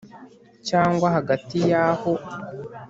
cyangwa 0.67 1.07
hagati 1.15 1.57
ya 1.71 1.83
aho 1.93 2.13